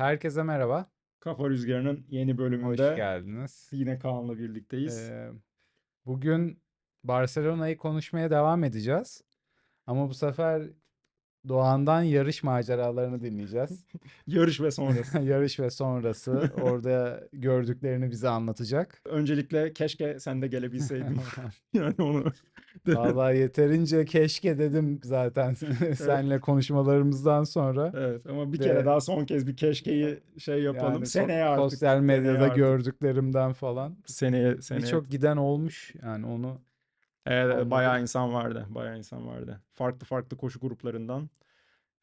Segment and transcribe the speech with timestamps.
[0.00, 0.90] herkese merhaba.
[1.20, 3.68] Kafa Rüzgarı'nın yeni Hoş bölümünde geldiniz.
[3.72, 5.10] yine Kaan'la birlikteyiz.
[5.10, 5.30] Ee,
[6.06, 6.62] bugün
[7.04, 9.22] Barcelona'yı konuşmaya devam edeceğiz.
[9.86, 10.62] Ama bu sefer
[11.48, 13.84] Doğan'dan yarış maceralarını dinleyeceğiz.
[14.26, 15.18] Yarış ve sonrası.
[15.22, 19.00] Yarış ve sonrası orada gördüklerini bize anlatacak.
[19.04, 21.20] Öncelikle keşke sen de gelebilseydin.
[21.72, 22.24] yani onu
[22.86, 25.54] Vallahi yeterince keşke dedim zaten
[25.94, 27.92] seninle konuşmalarımızdan sonra.
[27.96, 30.92] Evet ama bir De- kere daha son kez bir keşkeyi şey yapalım.
[30.94, 31.72] Yani seneye artık.
[31.72, 32.56] sosyal seneye medyada artık.
[32.56, 33.96] gördüklerimden falan.
[34.06, 34.82] Seneye seneye.
[34.82, 36.60] Birçok giden olmuş yani onu
[37.26, 37.70] Evet, Anladım.
[37.70, 38.66] bayağı insan vardı.
[38.68, 39.62] Bayağı insan vardı.
[39.74, 41.30] Farklı farklı koşu gruplarından.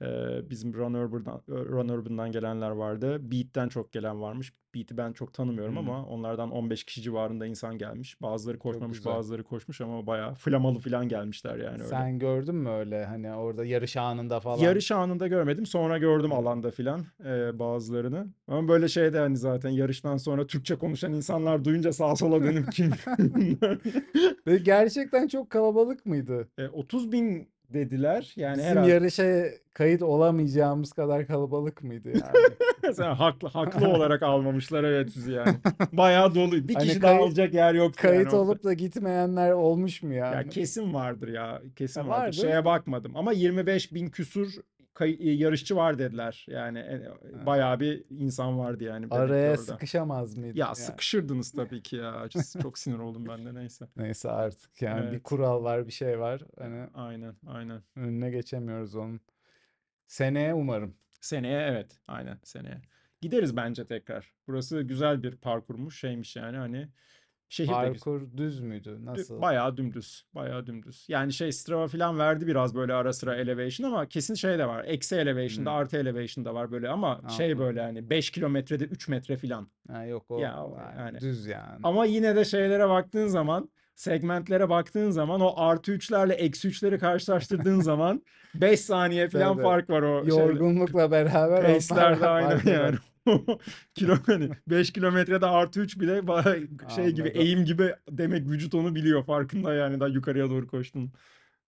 [0.01, 3.31] Eee, bizim Run Urban'dan, Run Urban'dan gelenler vardı.
[3.31, 4.53] Beat'ten çok gelen varmış.
[4.75, 5.89] Beat'i ben çok tanımıyorum Hmm.
[5.89, 8.21] ama onlardan 15 kişi civarında insan gelmiş.
[8.21, 11.85] Bazıları koşmamış, bazıları koşmuş ama bayağı flamalı falan gelmişler yani öyle.
[11.85, 14.63] Sen gördün mü öyle hani orada yarış anında falan?
[14.63, 15.65] Yarış anında görmedim.
[15.65, 18.27] Sonra gördüm alanda filan eee, bazılarını.
[18.47, 22.91] Ama böyle şeyde hani zaten yarıştan sonra Türkçe konuşan insanlar duyunca sağa sola dönüp kim
[24.63, 26.47] gerçekten çok kalabalık mıydı?
[26.57, 28.33] E, 30 bin dediler.
[28.35, 32.93] Yani Bizim herhalde yarışa kayıt olamayacağımız kadar kalabalık mıydı yani?
[32.95, 35.55] Sen haklı haklı olarak almamışlar evet sizi yani.
[35.93, 36.51] Bayağı dolu.
[36.67, 38.37] Bir Hani kişi daha kayıt- alacak yer yoktu yani Kayıt orada.
[38.41, 40.35] olup da gitmeyenler olmuş mu yani?
[40.35, 41.61] Ya kesin vardır ya.
[41.75, 42.21] Kesin Ya vardır.
[42.21, 42.33] vardır.
[42.37, 44.53] Şeye bakmadım ama 25 bin küsur
[45.05, 46.45] yarışçı var dediler.
[46.49, 47.11] Yani e,
[47.45, 49.07] bayağı bir insan vardı yani.
[49.11, 49.61] Araya orada.
[49.61, 50.57] sıkışamaz mıydı?
[50.57, 50.75] Ya yani?
[50.75, 52.27] sıkışırdınız tabii ki ya.
[52.61, 53.87] Çok sinir oldum ben de neyse.
[53.97, 55.23] Neyse artık yani bir Evet.
[55.23, 56.41] kural var bir şey var.
[56.59, 57.81] Hani Aynen aynen.
[57.95, 59.21] önüne geçemiyoruz onun.
[60.07, 60.95] Seneye umarım.
[61.21, 62.81] Seneye evet aynen seneye.
[63.21, 64.33] Gideriz bence tekrar.
[64.47, 66.89] Burası güzel bir parkurmuş şeymiş yani hani
[67.49, 67.73] şehir de.
[67.73, 68.89] Parkur düz müydü?
[68.89, 69.41] Dü- Nasıl?
[69.41, 70.25] Bayağı dümdüz.
[70.35, 71.05] Bayağı dümdüz.
[71.09, 74.83] Yani şey Strava falan verdi biraz böyle ara sıra elevation ama kesin şey de var.
[74.87, 75.77] Eksi elevation'da Hmm.
[75.77, 77.65] artı elevation'da var böyle ama şey Anladım.
[77.65, 79.67] böyle hani 5 kilometrede 3 metre falan.
[79.91, 80.65] Ha, yok o Ya
[80.97, 81.79] yani düz yani.
[81.83, 87.79] Ama yine de şeylere baktığın zaman segmentlere baktığın zaman o artı 3'lerle eksi 3'leri karşılaştırdığın
[87.91, 88.21] zaman
[88.55, 89.63] 5 saniye falan Tabii.
[89.63, 90.41] fark var o şeyle.
[90.41, 92.81] Yorgunlukla beraber onlar Pace'lerde eder.
[92.83, 92.97] yani.
[93.95, 97.41] Kilo hani 5 kilometrede artı 3 bile bayağı şey gibi Anladım.
[97.41, 101.11] eğim gibi demek vücut onu biliyor farkında yani daha yukarıya doğru koştun.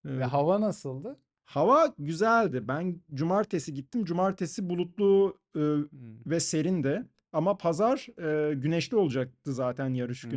[0.07, 0.21] Evet.
[0.21, 1.17] E, hava nasıldı?
[1.45, 2.67] Hava güzeldi.
[2.67, 4.05] Ben cumartesi gittim.
[4.05, 5.85] Cumartesi bulutlu e, Hmm.
[6.25, 7.03] ve serindi.
[7.33, 8.07] Ama pazar
[8.51, 10.29] e, güneşli olacaktı zaten yarış Hmm.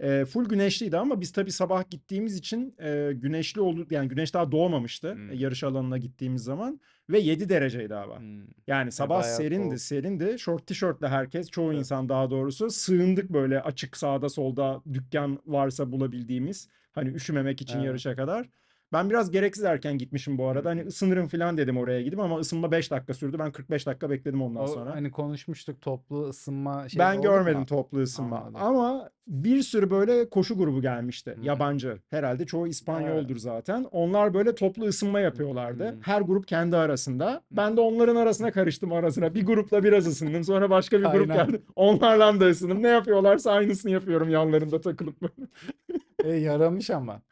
[0.00, 4.52] E, full güneşliydi ama biz tabii sabah gittiğimiz için e, güneşli oldu yani güneş daha
[4.52, 5.30] doğmamıştı Hmm.
[5.30, 8.18] e, yarış alanına gittiğimiz zaman ve 7 dereceydi hava.
[8.18, 8.42] Hmm.
[8.66, 9.80] Yani sabah bayağı serindi, soğuk.
[9.80, 10.38] serindi.
[10.38, 11.78] Şort tişörtle herkes, çoğu Evet.
[11.80, 16.68] insan daha doğrusu sığındık böyle açık sağda solda dükkan varsa bulabildiğimiz.
[16.92, 17.86] Hani üşümemek için Evet.
[17.86, 18.48] yarışa kadar.
[18.94, 20.70] Ben biraz gereksiz erken gitmişim bu arada.
[20.70, 23.38] Hani ısınırım falan dedim oraya gidip ama ısınma 5 dakika sürdü.
[23.38, 24.94] Ben 45 dakika bekledim ondan O, sonra.
[24.94, 27.66] hani konuşmuştuk toplu ısınma şey Ben görmedim mu?
[27.66, 28.38] toplu ısınma.
[28.38, 28.56] Anladım.
[28.62, 31.34] Ama bir sürü böyle koşu grubu gelmişti.
[31.36, 31.42] Hmm.
[31.42, 31.98] Yabancı.
[32.10, 33.86] Herhalde çoğu İspanyoldur zaten.
[33.90, 35.92] Onlar böyle toplu ısınma yapıyorlardı.
[35.92, 36.00] Hmm.
[36.00, 37.42] Her grup kendi arasında.
[37.50, 39.34] Ben de onların arasına karıştım arasına.
[39.34, 40.44] Bir grupla biraz ısındım.
[40.44, 41.46] Sonra başka bir grup Aynen.
[41.46, 41.62] geldi.
[41.76, 42.82] Onlarla da ısındım.
[42.82, 45.22] Ne yapıyorlarsa aynısını yapıyorum yanlarında takılıp.
[45.22, 45.48] böyle.
[46.24, 47.22] E, yaramış ama.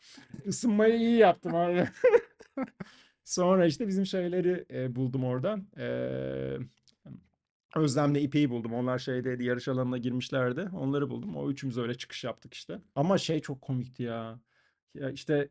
[0.45, 1.89] Isınmayı iyi yaptım abi.
[3.25, 5.67] Sonra işte bizim şeyleri e, buldum oradan.
[5.79, 5.87] E,
[7.77, 8.75] Özlem'le İpek'i buldum.
[8.75, 10.69] Onlar şeydeydi, yarış alanına girmişlerdi.
[10.77, 11.37] Onları buldum.
[11.37, 12.79] O üçümüz öyle çıkış yaptık işte.
[12.95, 14.41] Ama şey çok komikti ya.
[14.95, 15.49] Ya işte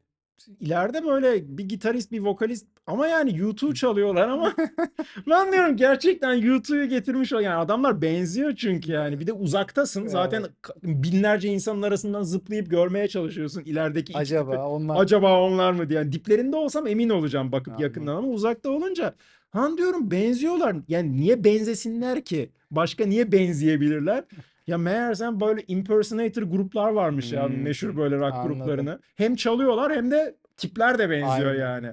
[0.59, 4.53] ileride böyle bir gitarist, bir vokalist ama yani YouTube çalıyorlar ama
[5.29, 7.39] ben diyorum gerçekten YouTube'u getirmiş o.
[7.39, 9.19] Yani adamlar benziyor çünkü yani.
[9.19, 10.07] Bir de uzaktasın.
[10.07, 10.51] Zaten Evet.
[10.63, 14.39] ka- binlerce insanın arasından zıplayıp görmeye çalışıyorsun ilerideki iki tipi.
[14.39, 15.99] Acaba onlar Acaba onlar mı diye.
[15.99, 17.83] Yani diplerinde olsam emin olacağım bakıp Anladım.
[17.83, 19.13] yakından ama uzakta olunca
[19.49, 20.75] han diyorum benziyorlar.
[20.87, 22.49] Yani niye benzesinler ki?
[22.71, 24.23] Başka niye benzeyebilirler?
[24.67, 28.57] Ya meğersem böyle impersonator gruplar varmış ya Hmm, meşhur böyle rock anladım.
[28.57, 28.99] gruplarını.
[29.15, 31.59] Hem çalıyorlar hem de tipler de benziyor Aynen.
[31.59, 31.87] yani.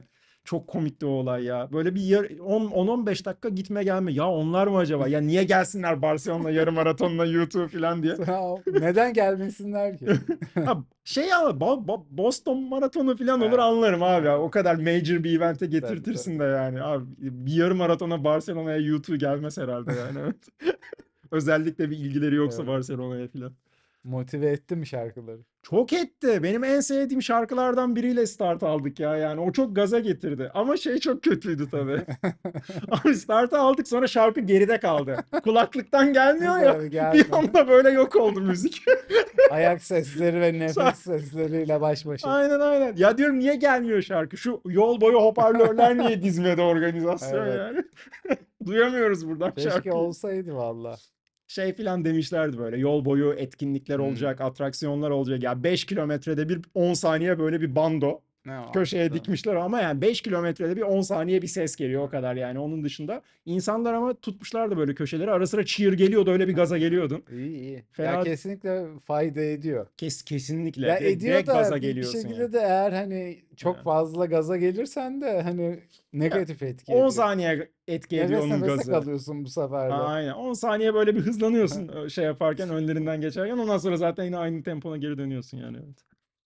[0.45, 1.69] Çok komikti o olay ya.
[1.73, 4.13] Böyle bir yar- 10-15 dakika gitme gelme.
[4.13, 5.09] Ya onlar mı acaba?
[5.09, 8.15] Ya niye gelsinler Barcelona yarım maratonla YouTube falan diye.
[8.81, 10.07] neden gelmesinler ki?
[10.65, 13.59] Ha, şey ama Bo- Bo- Boston maratonu falan olur Evet.
[13.59, 14.27] anlarım abi.
[14.27, 14.41] ya.
[14.41, 16.83] O kadar major bir event'e getirtirsin de yani.
[16.83, 20.19] Abi bir yarım maratona Barcelona'ya YouTube gelmez herhalde yani.
[20.25, 20.37] Evet.
[21.31, 22.69] Özellikle bir ilgileri yoksa Evet.
[22.73, 23.53] Barcelona'ya falan.
[24.05, 25.41] Motive etti mi şarkıları?
[25.63, 26.43] Çok etti.
[26.43, 29.41] Benim en sevdiğim şarkılardan biriyle start aldık ya yani.
[29.41, 30.51] O çok gaza getirdi.
[30.55, 32.01] Ama şey çok kötüydü tabii.
[32.91, 35.17] Abi startı aldık sonra şarkı geride kaldı.
[35.45, 37.13] Kulaklıktan gelmiyor ya.
[37.13, 38.83] Bir anda böyle yok oldu müzik.
[39.51, 42.29] Ayak sesleri ve nefes sesleriyle baş başa.
[42.29, 42.95] Aynen aynen.
[42.97, 44.37] Ya diyorum niye gelmiyor şarkı?
[44.37, 47.59] Şu yol boyu hoparlörler niye dizmede organizasyon Evet.
[47.59, 47.85] yani?
[48.67, 49.95] Duyamıyoruz buradan Keşke şarkıyı.
[49.95, 50.97] olsaydı valla.
[51.49, 54.05] Şey filan demişlerdi böyle yol boyu etkinlikler Hmm.
[54.05, 55.43] olacak, atraksiyonlar olacak.
[55.43, 58.73] Ya 5 kilometrede bir 10 saniye böyle bir bando Ne o?
[58.73, 62.35] köşeye Da- dikmişler ama yani 5 kilometrede bir 10 saniye bir ses geliyor o kadar
[62.37, 63.23] yani onun dışında.
[63.47, 67.23] insanlar ama tutmuşlardı böyle köşeleri ara sıra cheer geliyordu öyle bir gaza geliyordun.
[67.33, 67.73] İyi iyi.
[67.75, 69.87] Ya Fena- kesinlikle fayda ediyor.
[69.97, 72.53] Kes, kesinlikle Ya direkt, ediyor direkt da gaza bir, geliyorsun şekilde yani.
[72.53, 73.85] de eğer hani çok Evet.
[73.85, 75.81] fazla gaza gelirsen de hani
[76.13, 77.11] negatif etki 10 ediyor.
[77.11, 78.91] saniye etki ediyor Nefes onun nefese gazı.
[78.91, 79.95] kalıyorsun bu sefer de.
[79.95, 80.33] Aynen.
[80.33, 84.97] 10 saniye böyle bir hızlanıyorsun şey yaparken önlerinden geçerken ondan sonra zaten yine aynı tempona
[84.97, 85.99] geri dönüyorsun yani evet.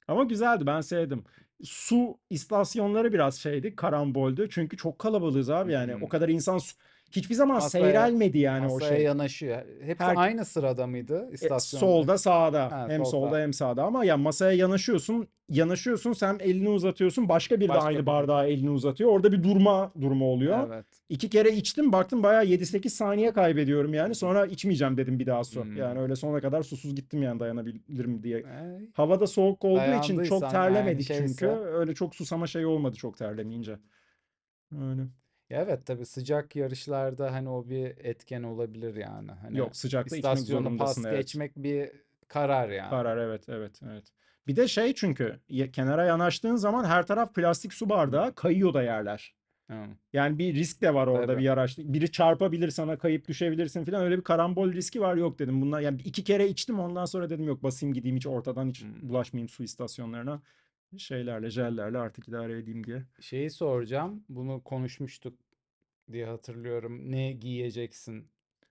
[0.08, 1.24] Ama güzeldi ben sevdim.
[1.64, 6.02] Su istasyonları biraz şeydi karamboldü çünkü çok kalabalığız abi yani Hmm.
[6.02, 6.76] o kadar insan su-
[7.16, 9.02] hiçbir zaman Masaya- seyrelmedi yani o şey.
[9.02, 9.62] yanaşıyor.
[9.82, 11.86] Hepsi Her- aynı sırada mıydı E, istasyonda?
[11.86, 13.10] solda sağda Ha, hem solda.
[13.10, 17.84] solda hem sağda ama ya masaya yanaşıyorsun yanaşıyorsun sen elini uzatıyorsun başka biri de Başka
[17.86, 18.06] aynı biri.
[18.06, 20.68] bardağa elini uzatıyor orada bir durma durumu oluyor.
[20.72, 20.86] Evet.
[21.08, 25.64] İki kere içtim baktım bayağı 7-8 saniye kaybediyorum yani sonra içmeyeceğim dedim bir daha su.
[25.64, 25.76] Hmm.
[25.76, 28.38] Yani öyle sonuna kadar susuz gittim yani dayanabilirim diye.
[28.38, 31.38] Ey, Havada soğuk olduğu için çok terlemedik yani çünkü.
[31.38, 31.46] şeyse.
[31.56, 33.78] Öyle çok susama şey olmadı çok terlemeyince.
[34.90, 35.02] Öyle.
[35.52, 39.30] Ya evet tabii sıcak yarışlarda hani o bir etken olabilir yani.
[39.30, 41.18] Hani Yok sıcakta içmek istasyonu pas zorundasın evet.
[41.18, 41.90] geçmek bir
[42.28, 42.90] karar yani.
[42.90, 44.04] Karar evet evet evet.
[44.46, 45.40] Bir de şey çünkü
[45.72, 49.34] kenara yanaştığın zaman her taraf plastik su bardağı kayıyor da yerler.
[49.70, 49.74] Hı.
[50.12, 51.42] Yani bir risk de var orada Tabii.
[51.42, 51.78] bir araç.
[51.78, 55.60] Biri çarpabilir sana kayıp düşebilirsin falan öyle bir karambol riski var yok dedim.
[55.60, 59.08] Bunlar yani iki kere içtim ondan sonra dedim yok basayım gideyim hiç ortadan hiç Hmm.
[59.08, 60.42] bulaşmayayım su istasyonlarına.
[60.98, 63.02] Şeylerle jellerle artık idare edeyim diye.
[63.20, 64.24] Şeyi soracağım.
[64.28, 65.38] Bunu konuşmuştuk
[66.12, 67.10] diye hatırlıyorum.
[67.12, 68.28] Ne giyeceksin?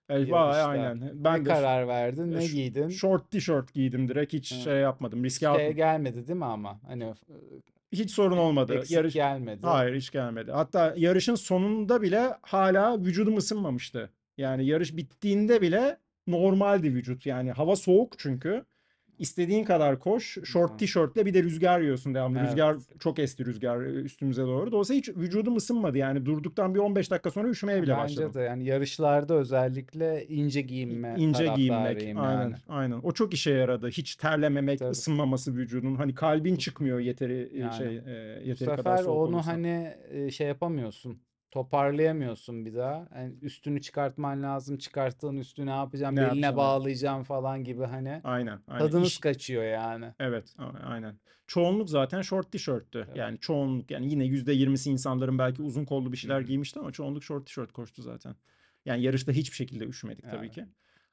[0.10, 0.68] Evet, yarışta?
[0.70, 1.24] aynen.
[1.24, 2.32] Ben ne de karar verdin?
[2.32, 2.90] Ne ş- giydin?
[2.90, 4.60] short tişört giydim direkt hiç Hı.
[4.60, 5.24] şey yapmadım.
[5.24, 5.76] Riske Şeye atmadım.
[5.76, 6.80] gelmedi değil mi ama?
[6.88, 7.14] Hani e,
[7.92, 8.76] Hiç sorun olmadı.
[8.76, 9.60] eksik Yarış gelmedi.
[9.66, 10.52] Hayır hiç gelmedi.
[10.52, 14.10] Hatta yarışın sonunda bile hala vücudum ısınmamıştı.
[14.38, 15.98] Yani yarış bittiğinde bile
[16.28, 17.26] normaldi vücut.
[17.26, 18.66] Yani hava soğuk çünkü.
[19.22, 20.38] İstediğin kadar koş.
[20.44, 22.40] Short tişörtle bir de rüzgar yiyorsun devamlı.
[22.40, 22.48] Evet.
[22.50, 24.72] Rüzgar çok esti rüzgar üstümüze doğru.
[24.72, 25.98] Dolayısıyla hiç vücudum ısınmadı.
[25.98, 28.32] Yani durduktan bir 15 dakika sonra üşümeye bile başladım.
[28.36, 31.98] Bence de yani yarışlarda özellikle ince giyinme İnce giyinmek.
[31.98, 32.56] Aynen, yani.
[32.70, 33.00] aynen.
[33.04, 33.90] O çok işe yaradı.
[33.90, 34.90] Hiç terlememek, Tabii.
[34.90, 35.96] ısınmaması vücudun.
[35.96, 39.52] Hani kalbin çıkmıyor yeteri Yani şey e, Bu yeteri kadar sefer soğuk onu olursa.
[39.52, 41.22] hani e, şey yapamıyorsun.
[41.52, 43.08] Toparlayamıyorsun bir daha.
[43.16, 44.78] Yani üstünü çıkartman lazım.
[44.78, 46.16] Çıkarttığın üstü ne yapacağım?
[46.16, 48.22] Ne Beline yapacağım, bağlayacağım falan gibi hani.
[48.24, 48.88] Aynen, aynen.
[48.88, 50.06] Tadınız İş- kaçıyor yani.
[50.20, 51.20] Evet, aynen.
[51.48, 53.04] Çoğunluk zaten short tişörttü.
[53.08, 53.18] Evet.
[53.18, 57.24] Yani çoğunluk yani yine %20'si insanların belki uzun kollu bir şeyler Hı giymişti ama çoğunluk
[57.24, 58.36] short tişört koştu zaten.
[58.86, 60.52] Yani yarışta hiçbir şekilde üşümedik tabii Evet.
[60.52, 60.66] ki.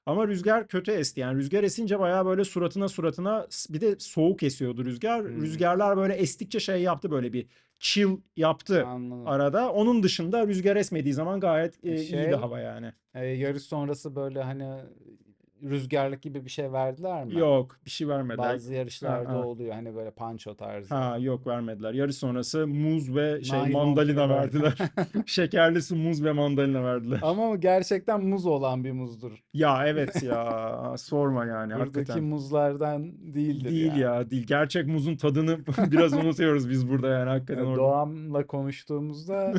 [0.09, 1.21] Ama rüzgar kötü esti.
[1.21, 5.25] Yani rüzgar esince bayağı böyle suratına suratına bir de soğuk esiyordu rüzgar.
[5.25, 5.43] Hmm.
[5.43, 7.47] Rüzgarlar böyle estikçe şey yaptı böyle bir
[7.79, 9.27] chill yaptı Anladım.
[9.27, 9.73] arada.
[9.73, 12.93] Onun dışında rüzgar esmediği zaman gayet e, Şey- iyiydi hava yani.
[13.15, 14.69] E, yarış sonrası böyle hani
[15.63, 17.39] rüzgarlık gibi bir şey verdiler mi?
[17.39, 18.55] Yok bir şey vermediler.
[18.55, 19.45] Bazı yarışlarda ha.
[19.45, 20.95] oluyor hani böyle panço tarzı.
[20.95, 21.93] Ha yok vermediler.
[21.95, 24.75] Yarış sonrası muz ve şey Naylon mandalina verdiler.
[25.27, 27.19] Şekerli su, muz ve mandalina verdiler.
[27.23, 29.33] Ama gerçekten muz olan bir muzdur.
[29.55, 32.25] Ya evet ya sorma yani Buradaki hakikaten.
[32.25, 34.01] muzlardan değildir Değil yani.
[34.01, 34.47] ya değil.
[34.47, 35.59] Gerçek muzun tadını
[35.91, 37.83] biraz unutuyoruz biz burada yani hakikaten Yani orada.
[37.83, 39.55] Doğan'la konuştuğumuzda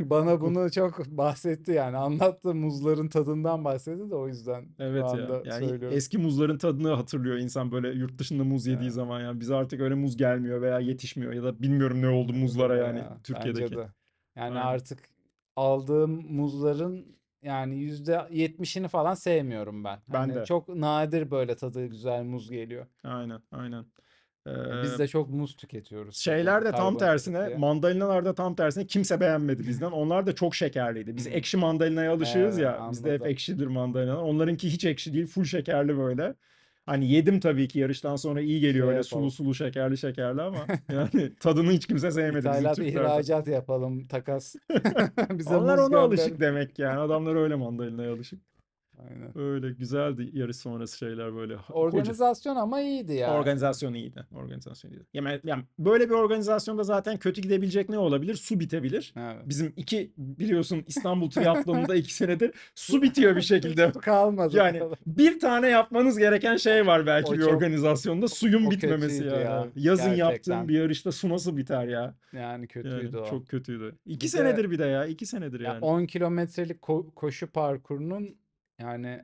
[0.00, 5.22] bana bunu çok bahsetti yani anlattı muzların tadından bahsetti de o yüzden Evet şu ya.
[5.24, 5.96] anda Yani söylüyorum.
[5.96, 8.92] eski muzların tadını hatırlıyor insan böyle yurt dışında muz yediği Evet.
[8.94, 12.76] zaman yani bize artık öyle muz gelmiyor veya yetişmiyor ya da bilmiyorum ne oldu muzlara
[12.76, 13.76] yani Ya, Türkiye'deki.
[13.76, 13.78] de.
[14.36, 14.66] Yani Aynen.
[14.66, 14.98] artık
[15.56, 17.06] aldığım muzların
[17.42, 19.98] yani yüzde yetmişini falan sevmiyorum ben.
[20.08, 20.44] Ben Hani de.
[20.44, 22.86] çok nadir böyle tadı güzel muz geliyor.
[23.04, 23.84] Aynen aynen.
[24.82, 26.16] Biz Ee, de çok muz tüketiyoruz.
[26.16, 27.56] Şeyler de tam tersine, diye.
[27.56, 29.90] mandalinalar da tam tersine kimse beğenmedi bizden.
[29.90, 31.16] Onlar da çok şekerliydi.
[31.16, 32.88] Biz ekşi mandalinaya alışığız Evet, ya.
[32.90, 33.32] Bizde hep anladım.
[33.32, 34.24] ekşidir mandalina.
[34.24, 36.34] Onlarınki hiç ekşi değil, full şekerli böyle.
[36.86, 40.66] Hani yedim tabii ki yarıştan sonra iyi geliyor Şey öyle sulu sulu şekerli şekerli ama
[40.92, 44.54] yani tadını hiç kimse sevmedi İthalat ihracat yapalım takas.
[45.30, 46.40] Bize Onlar ona alışık gönder.
[46.40, 46.98] demek yani.
[47.00, 48.40] Adamlar öyle mandalinaya alışık.
[49.08, 49.38] Aynen.
[49.38, 51.56] Öyle güzeldi yarış sonrası şeyler böyle.
[51.56, 51.74] Koca.
[51.74, 53.34] Organizasyon ama iyiydi ya.
[53.34, 54.26] Organizasyon iyiydi.
[54.34, 55.04] Organizasyon iyiydi.
[55.14, 58.34] Yani, yani böyle bir organizasyonda zaten kötü gidebilecek ne olabilir?
[58.34, 59.14] Su bitebilir.
[59.16, 59.36] Evet.
[59.46, 63.92] Bizim iki biliyorsun İstanbul Triatlonu'nda iki senedir su bitiyor bir şekilde.
[64.02, 64.56] Kalmadı.
[64.56, 69.24] Yani bir tane yapmanız gereken şey var belki O bir çok- organizasyonda suyun o bitmemesi
[69.24, 69.40] ya.
[69.40, 70.30] ya, Yazın gerçekten.
[70.54, 72.14] yaptığın bir yarışta su nasıl biter ya?
[72.32, 73.26] Yani Yani kötüydü o.
[73.26, 73.94] çok kötüydü.
[74.06, 75.06] İki Bir de- senedir bir de ya.
[75.06, 75.84] iki senedir Ya yani.
[75.84, 78.36] 10 kilometrelik ko- koşu parkurunun
[78.80, 79.20] yani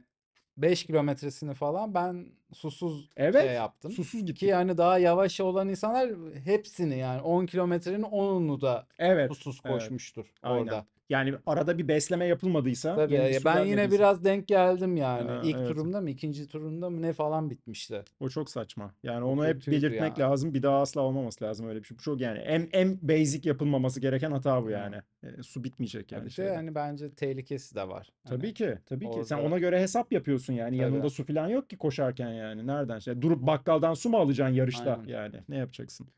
[0.57, 3.43] 5 kilometresini falan ben susuz Evet.
[3.43, 3.93] şey yaptım.
[3.93, 4.47] Susuz Ki gitti.
[4.47, 6.11] yani daha yavaş olan insanlar
[6.45, 9.29] hepsini yani 10 kilometrenin 10'unu da Evet.
[9.33, 9.75] susuz evet.
[9.75, 10.63] koşmuştur Aynen.
[10.63, 10.87] orada.
[11.09, 13.99] Yani arada bir besleme yapılmadıysa Tabii yeni bir ya su ben yine gelmediyse.
[13.99, 15.31] biraz denk geldim yani.
[15.31, 15.69] Ha, İlk evet.
[15.69, 18.03] turumda mı, ikinci turumda mı ne falan bitmişti.
[18.21, 18.95] O çok saçma.
[19.03, 20.31] Yani O onu hep kötüydü belirtmek ya.
[20.31, 20.55] lazım.
[20.55, 21.99] Bir daha asla olmaması lazım öyle bir şey.
[21.99, 24.97] Bu çok yani en en basic yapılmaması gereken hata bu yani.
[25.23, 26.55] E, su bitmeyecek Ya yani bir de şeyden.
[26.55, 28.13] hani bence tehlikesi de var.
[28.25, 29.25] Hani Tabii ki, tabii ki.
[29.25, 30.77] Sen orada ona göre hesap yapıyorsun yani.
[30.77, 31.11] Yanında tabii.
[31.11, 32.67] su falan yok ki koşarken yani.
[32.67, 33.23] Nereden şey?
[33.23, 35.09] Durup bakkaldan su mu alacaksın yarışta Aynen.
[35.09, 35.37] yani?
[35.49, 36.09] Ne yapacaksın?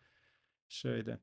[0.68, 1.18] Şeyde.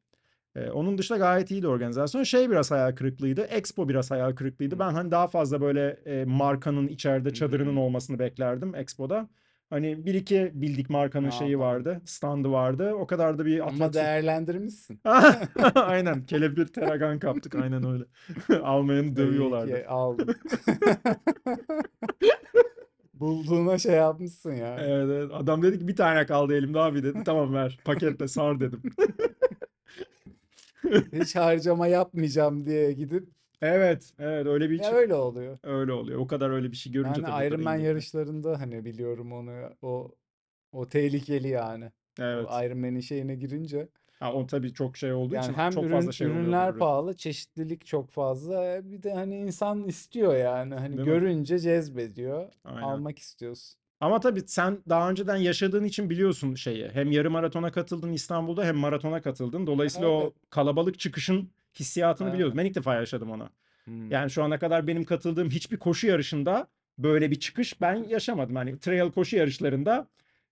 [0.56, 2.24] Ee, onun dışında gayet iyiydi organizasyon.
[2.24, 3.42] Şey biraz hayal kırıklığıydı.
[3.42, 4.80] Expo biraz hayal kırıklığıydı.
[4.80, 9.30] Ben hani daha fazla böyle e, markanın içeride çadırının olmasını beklerdim Expo'da.
[9.70, 11.60] Hani bir iki bildik markanın şeyi Anladım.
[11.60, 12.94] vardı, standı vardı.
[12.94, 15.02] O kadar da bir Ama değerlendirmişsin.
[15.76, 16.26] Aynen.
[16.26, 17.56] Kelebir teragan kaptık.
[17.56, 18.04] Aynen öyle.
[18.64, 19.76] Almayanı dövüyorlardı.
[19.76, 20.36] ki aldın.
[23.14, 24.78] Bulduğuna şey yapmışsın ya.
[24.80, 25.32] Evet, evet.
[25.34, 27.24] Adam dedi ki bir tane kaldı elimde abi dedi.
[27.26, 27.80] Tamam ver.
[27.86, 28.82] Paketle sar dedim.
[31.14, 33.30] Hiç harcama yapmayacağım diye gidip
[33.62, 35.60] Evet, evet öyle bir ya hiç öyle oluyor.
[35.64, 36.20] öyle oluyor.
[36.20, 39.70] O kadar öyle bir şey görünce Yani tabii o kadar iyi yarışlarında hani biliyorum onu
[39.82, 40.12] o
[40.72, 41.92] o tehlikeli yani.
[42.20, 42.46] Evet.
[42.50, 43.88] O şeyine girince
[44.20, 46.70] Ha, o tabii çok şey olduğu yani için hem çok ürün fazla şey oluyordur ürünler
[46.72, 46.80] ürün.
[46.80, 48.66] pahalı, çeşitlilik çok fazla.
[48.76, 51.14] e, Bir de hani insan istiyor yani hani Değil mi?
[51.14, 52.52] görünce cezbediyor.
[52.66, 52.82] Aynen.
[52.82, 53.80] Almak istiyorsun.
[54.00, 56.90] Ama tabii sen daha önceden yaşadığın için biliyorsun şeyi.
[56.90, 59.68] Hem yarım maratona katıldın İstanbul'da hem maratona katıldın.
[59.68, 60.24] Dolayısıyla Evet.
[60.24, 61.50] o kalabalık çıkışın
[61.80, 62.34] hissiyatını Evet.
[62.34, 62.58] biliyorsun.
[62.58, 63.50] Ben ilk defa yaşadım onu.
[63.86, 64.12] Hmm.
[64.12, 68.56] Yani şu ana kadar benim katıldığım hiçbir koşu yarışında böyle bir çıkış ben yaşamadım.
[68.56, 70.08] Hani trail koşu yarışlarında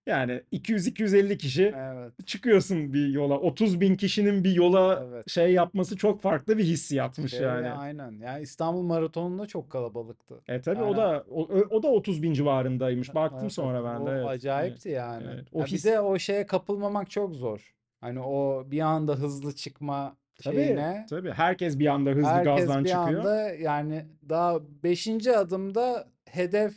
[0.08, 2.28] yani 200-250 kişi Evet.
[2.28, 3.40] çıkıyorsun bir yola.
[3.40, 5.30] 30 bin kişinin bir yola Evet.
[5.30, 7.72] şey yapması çok farklı bir hissiyatmış Şey yani.
[7.72, 8.12] aynen.
[8.12, 10.42] Yani İstanbul Maratonu'nda çok kalabalıktı.
[10.48, 13.16] E tabii o Yani da o, o da 30 bin civarındaymış.
[13.16, 14.28] Baktım evet, sonra ben de o evet.
[14.28, 15.24] Acayipti yani.
[15.34, 15.48] evet.
[15.52, 17.74] O Ya bir his de o şeye kapılmamak çok zor.
[18.02, 22.84] Hani o bir anda hızlı çıkma tabii şeyine tabii herkes bir anda hızlı herkes gazdan
[22.84, 23.20] bir çıkıyor.
[23.20, 25.08] anda yani daha 5.
[25.28, 26.74] adımda hedef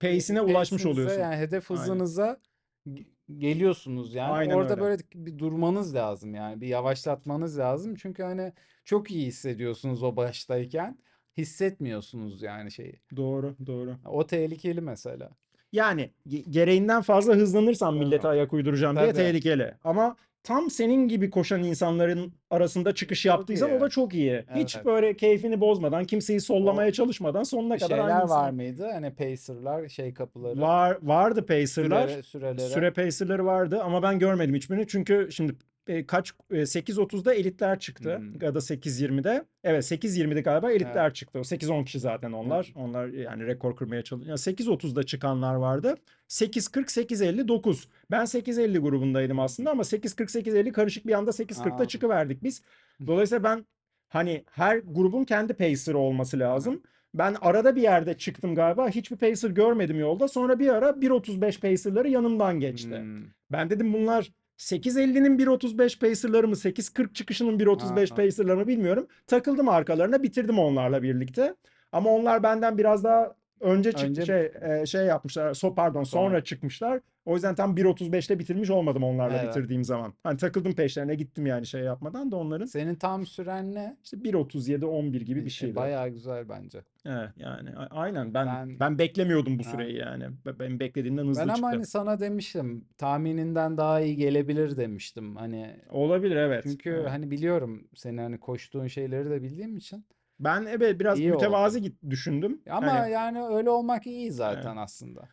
[0.00, 1.20] Pace'ine ulaşmış pace'inize oluyorsun.
[1.22, 1.82] yani hedef Aynen.
[1.82, 2.40] hızınıza
[2.88, 3.06] ge-
[3.38, 4.32] geliyorsunuz yani.
[4.32, 4.82] Aynen Orada öyle.
[4.82, 6.60] böyle bir durmanız lazım yani.
[6.60, 7.94] Bir yavaşlatmanız lazım.
[7.94, 8.52] Çünkü hani
[8.84, 10.98] çok iyi hissediyorsunuz o baştayken.
[11.36, 13.00] Hissetmiyorsunuz yani şeyi.
[13.16, 13.96] Doğru, doğru.
[14.04, 15.30] O tehlikeli mesela.
[15.72, 19.16] Yani ge- gereğinden fazla hızlanırsan millete ayak uyduracağım diye Tabii.
[19.16, 19.74] tehlikeli.
[19.84, 24.44] Ama tam senin gibi koşan insanların arasında çıkış yaptıysan o da çok iyi.
[24.54, 24.86] Hiç Evet.
[24.86, 28.38] böyle keyfini bozmadan, kimseyi sollamaya çalışmadan sonuna kadar aynı şeyler insan.
[28.44, 28.88] var mıydı?
[28.92, 32.08] Hani pacer'lar, şey kapıları, Var vardı pacer'lar.
[32.08, 32.58] süre, sürelere.
[32.68, 34.86] Süre pacer'ları vardı ama ben görmedim hiçbirini.
[34.86, 35.52] Çünkü şimdi
[35.86, 38.18] e, kaç e, 8.30'da elitler çıktı.
[38.18, 38.40] Hmm.
[38.42, 39.44] Ya da 8.20'de.
[39.64, 40.82] Evet 8.20'de galiba Evet.
[40.82, 41.38] elitler çıktı.
[41.38, 42.44] O 8-10 kişi zaten Evet.
[42.44, 42.72] onlar.
[42.76, 44.28] Onlar yani rekor kırmaya çalışıyor.
[44.28, 45.94] Yani 8.30'da çıkanlar vardı.
[46.28, 47.88] 8.40 8.59.
[48.10, 51.86] Ben 8.50 grubundaydım aslında ama 8.40 8.50 karışık bir anda 8.40'da Anladım.
[51.86, 52.62] çıkıverdik biz.
[53.06, 53.66] Dolayısıyla ben
[54.08, 56.82] hani her grubun kendi pacer'ı olması lazım.
[57.14, 58.88] Ben arada bir yerde çıktım galiba.
[58.88, 60.28] Hiçbir pacer görmedim yolda.
[60.28, 62.98] Sonra bir ara 1.35 pacer'ları yanımdan geçti.
[62.98, 63.22] Hmm.
[63.52, 68.14] Ben dedim bunlar 8.50'nin 1.35 pacer'ları mı 8.40 çıkışının 1.35 Aha.
[68.14, 69.08] pacer'ları mı bilmiyorum.
[69.26, 71.54] Takıldım arkalarına bitirdim onlarla birlikte.
[71.92, 75.54] Ama onlar benden biraz daha önce çık Önce şey e, şey yapmışlar.
[75.54, 76.22] So pardon sonra.
[76.28, 77.00] sonra çıkmışlar.
[77.24, 79.48] O yüzden tam 1.35'te bitirmiş olmadım onlarla Evet.
[79.48, 80.14] bitirdiğim zaman.
[80.22, 82.66] Hani takıldım peşlerine gittim yani şey yapmadan da onların.
[82.66, 83.96] Senin tam süren ne?
[84.04, 85.76] İşte 1.37 11 gibi E, bir e, şeydi.
[85.76, 86.84] bayağı güzel bence.
[87.06, 89.70] Evet yani aynen ben Ben ben beklemiyordum bu ha.
[89.70, 90.24] süreyi yani.
[90.46, 91.66] Be- Benim beklediğimden hızlı Ben ama çıktı.
[91.68, 92.84] hani sana demiştim.
[92.98, 95.36] Tahmininden daha iyi gelebilir demiştim.
[95.36, 96.62] Hani Olabilir evet.
[96.62, 97.10] çünkü Evet.
[97.10, 100.04] hani biliyorum seni hani koştuğun şeyleri de bildiğim için
[100.40, 101.36] Ben evet biraz iyi oldu.
[101.42, 102.60] mütevazi git düşündüm.
[102.70, 104.34] Ama Hani yani öyle olmak iyi evet.
[104.34, 105.28] zaten aslında.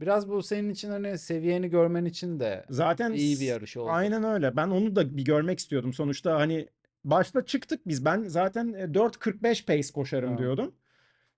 [0.00, 3.90] Biraz bu senin için hani seviyeni görmen için de Zaten iyi bir yarış oldu.
[3.90, 4.56] aynen öyle.
[4.56, 5.92] Ben onu da bir görmek istiyordum.
[5.92, 6.68] Sonuçta hani
[7.04, 8.04] başta çıktık biz.
[8.04, 10.38] Ben zaten e, 4.45 pace koşarım Evet.
[10.38, 10.74] diyordum.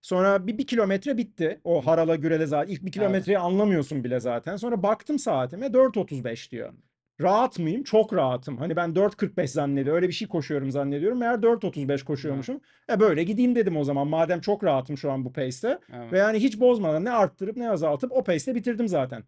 [0.02, 1.60] Sonra bir, bir kilometre bitti.
[1.64, 2.72] O harala gürele zaten.
[2.72, 2.94] İlk bir Evet.
[2.94, 4.56] kilometreyi anlamıyorsun bile zaten.
[4.56, 6.72] Sonra baktım saatime 4.35 diyor.
[7.20, 7.82] Rahat mıyım?
[7.82, 8.56] Çok rahatım.
[8.56, 9.96] Hani ben 4.45 zannediyorum.
[9.96, 11.18] Öyle bir şey koşuyorum zannediyorum.
[11.18, 12.04] Meğer 4.35 Evet.
[12.04, 12.60] koşuyormuşum.
[12.90, 14.08] E böyle gideyim dedim o zaman.
[14.08, 15.78] Madem çok rahatım şu an bu pace'te.
[15.92, 16.12] Evet.
[16.12, 19.24] Ve yani hiç bozmadan ne arttırıp ne azaltıp o pace'te bitirdim zaten.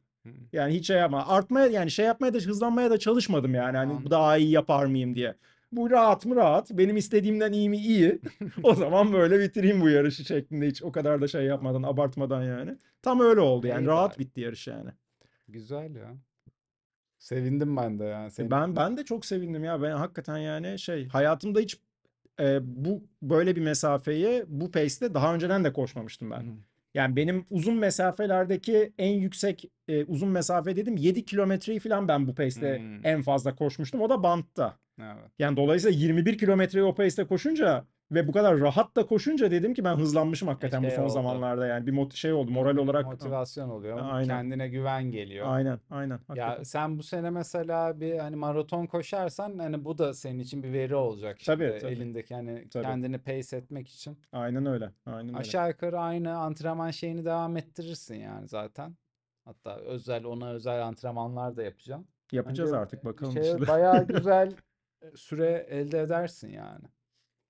[0.53, 1.27] Yani hiç şey yapma.
[1.29, 3.77] Artmaya yani şey yapmaya da hızlanmaya da çalışmadım yani.
[3.77, 4.11] Hani Anladım.
[4.11, 5.35] daha iyi yapar mıyım diye.
[5.73, 6.71] Bu rahat mı rahat.
[6.71, 8.21] Benim istediğimden iyi mi iyi.
[8.63, 12.77] O zaman böyle bitireyim bu yarışı şeklinde hiç o kadar da şey yapmadan abartmadan yani.
[13.03, 13.85] Tam öyle oldu yani.
[13.85, 14.91] İyi Rahat bitti yarış yani.
[15.49, 16.11] Güzel ya.
[17.21, 19.83] Sevindim ben de yani senin Ben ben de çok sevindim ya.
[19.83, 21.79] Ben hakikaten yani şey hayatımda hiç
[22.41, 26.41] e, bu böyle bir mesafeyi bu pace'te daha önceden de koşmamıştım ben.
[26.41, 26.53] Hı.
[26.95, 32.35] Yani benim uzun mesafelerdeki en yüksek e, uzun mesafe dedim 7 kilometreyi falan ben bu
[32.35, 33.07] pace'te Hmm.
[33.07, 34.01] en fazla koşmuştum.
[34.01, 34.79] O da bantta.
[35.03, 35.31] Evet.
[35.39, 39.85] Yani dolayısıyla 21 kilometreyi o pace'te koşunca ve bu kadar rahat da koşunca dedim ki
[39.85, 41.13] ben hızlanmışım hakikaten bu şey son oldu.
[41.13, 43.07] zamanlarda yani bir mot şey oldu moral olarak.
[43.07, 43.99] Motivasyon oluyor.
[44.03, 44.29] Aynen.
[44.29, 45.47] Kendine güven geliyor.
[45.49, 46.15] Aynen, aynen.
[46.15, 46.63] Ya Hakikaten.
[46.63, 50.95] sen bu sene mesela bir hani maraton koşarsan hani bu da senin için bir veri
[50.95, 51.93] olacak Tabii, şimdi tabii.
[51.93, 52.85] elindeki hani Tabii.
[52.85, 54.19] kendini pace etmek için.
[54.33, 54.91] Aynen öyle.
[55.07, 55.39] Aynen öyle.
[55.39, 58.97] Aşağı yukarı aynı antrenman şeyini devam ettirirsin yani zaten.
[59.45, 62.07] Hatta özel ona özel antrenmanlar da yapacağım.
[62.33, 63.33] Yapacağız Bence artık bakalım.
[63.33, 63.67] Şey, işte.
[63.69, 64.53] bayağı güzel
[65.17, 66.85] süre elde edersin yani.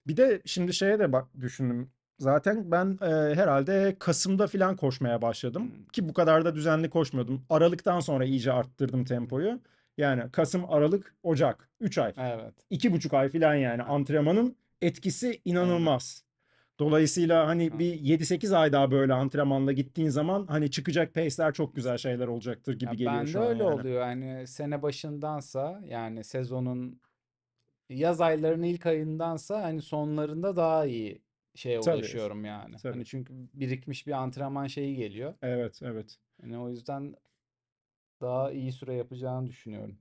[0.07, 1.91] Bir de şimdi şeye de bak düşündüm.
[2.19, 5.73] Zaten ben e, herhalde Kasım'da falan koşmaya başladım.
[5.93, 7.47] Ki bu kadar da düzenli koşmuyordum.
[7.51, 9.61] Aralıktan sonra iyice arttırdım tempoyu.
[9.99, 11.69] Yani Kasım, Aralık, Ocak.
[11.81, 12.15] 3 ay.
[12.19, 12.55] Evet.
[12.71, 16.25] iki buçuk ay falan yani antrenmanın etkisi inanılmaz.
[16.79, 17.79] Dolayısıyla hani Ha.
[17.79, 22.75] bir 7-8 ay daha böyle antrenmanla gittiğin zaman hani çıkacak pace'ler çok güzel şeyler olacaktır
[22.79, 23.75] gibi Ya geliyor bende şu an öyle yani.
[23.75, 27.01] oluyor yani sene başındansa yani sezonun
[27.97, 31.23] yaz aylarının ilk ayındansa hani sonlarında daha iyi
[31.55, 31.97] şeye Tabii.
[31.97, 32.77] ulaşıyorum yani.
[32.77, 32.93] Tabii.
[32.93, 35.35] Hani çünkü birikmiş bir antrenman şeyi geliyor.
[35.43, 36.17] Evet, evet.
[36.43, 37.15] Yani o yüzden
[38.21, 39.99] daha iyi süre yapacağını düşünüyorum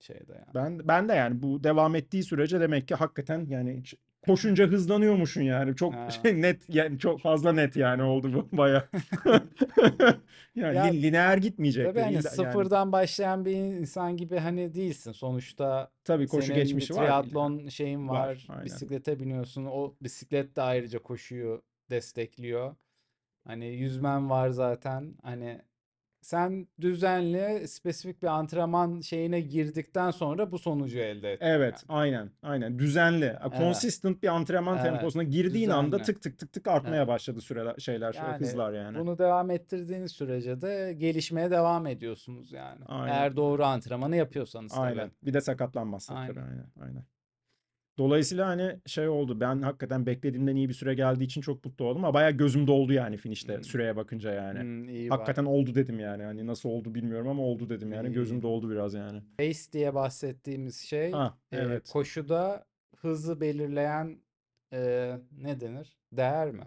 [0.00, 0.54] şeyde yani.
[0.54, 3.82] Ben ben de yani bu devam ettiği sürece demek ki hakikaten yani
[4.22, 5.76] koşunca hızlanıyormuşsun yani.
[5.76, 6.08] Çok Ha.
[6.10, 8.88] şey net yani çok fazla net yani oldu bu baya.
[10.54, 11.86] Yani Ya, lin- lineer gitmeyecek.
[11.86, 15.12] Tabii hani İlla- yani sıfırdan başlayan bir insan gibi hani değilsin.
[15.12, 17.04] Sonuçta tabii koşu senin bir geçmişi var.
[17.04, 18.46] triatlon şeyin Var, var.
[18.48, 18.64] aynen.
[18.64, 19.64] Bisiklete biniyorsun.
[19.66, 22.74] O bisiklet de ayrıca koşuyu destekliyor.
[23.46, 25.14] Hani yüzmen var zaten.
[25.22, 25.62] Hani
[26.22, 31.98] sen düzenli, spesifik bir antrenman şeyine girdikten sonra bu sonucu elde ettin Evet, yani.
[31.98, 32.78] aynen, aynen.
[32.78, 33.58] Düzenli, Evet.
[33.58, 36.06] consistent bir antrenman Evet, temposuna girdiğin anda düzenli.
[36.06, 37.08] tık tık tık tık artmaya Evet.
[37.08, 38.98] başladı süreler, şeyler, Yani hızlar yani.
[38.98, 42.84] bunu devam ettirdiğiniz sürece de gelişmeye devam ediyorsunuz yani.
[42.86, 43.14] Aynen.
[43.14, 44.80] Eğer doğru antrenmanı yapıyorsanız tabii.
[44.82, 45.10] Aynen.
[45.22, 46.34] Bir de sakatlanmazsak Aynen.
[46.34, 47.04] tabii, aynen, aynen.
[47.98, 49.40] Dolayısıyla hani şey oldu.
[49.40, 52.92] Ben hakikaten beklediğimden iyi bir süre geldiği için çok mutlu oldum ama bayağı gözüm doldu
[52.92, 53.64] yani finişte Hmm.
[53.64, 54.60] süreye bakınca yani.
[54.60, 55.08] Hmm, iyi.
[55.08, 56.22] Hakikaten oldu dedim yani.
[56.22, 58.08] Hani nasıl oldu bilmiyorum ama oldu dedim yani.
[58.08, 58.42] İyi, Gözüm iyi.
[58.42, 59.22] doldu biraz yani.
[59.38, 61.90] Pace diye bahsettiğimiz şey Ha, e, evet.
[61.92, 62.64] koşuda
[62.96, 64.22] hızı belirleyen
[64.72, 65.98] e, ne denir?
[66.12, 66.64] Değer mi?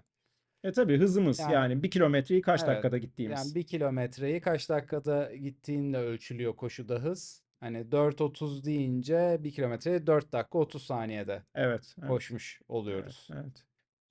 [0.63, 2.69] E tabii hızımız Yani yani bir kilometreyi kaç evet.
[2.71, 3.55] dakikada Yani gittiğimiz.
[3.55, 7.42] bir kilometreyi kaç dakikada gittiğinle ölçülüyor koşuda hız.
[7.63, 12.10] Hani 4.30 deyince bir kilometreyi 4 dakika 30 saniyede Evet, evet.
[12.10, 13.28] koşmuş Evet, oluyoruz.
[13.34, 13.63] evet.